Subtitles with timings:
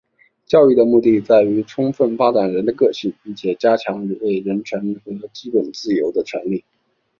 [0.47, 6.63] 教育的目的在于充分发展人的个性并加强对人权和基本自由的尊重。